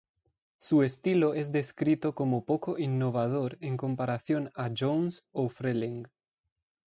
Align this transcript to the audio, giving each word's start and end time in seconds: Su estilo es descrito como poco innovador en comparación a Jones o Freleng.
Su 0.57 0.81
estilo 0.81 1.35
es 1.35 1.51
descrito 1.51 2.15
como 2.15 2.43
poco 2.43 2.79
innovador 2.79 3.59
en 3.61 3.77
comparación 3.77 4.49
a 4.55 4.71
Jones 4.75 5.25
o 5.31 5.47
Freleng. 5.47 6.07